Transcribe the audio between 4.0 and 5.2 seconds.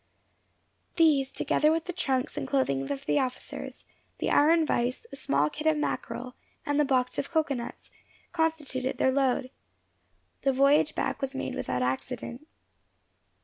the iron vice, a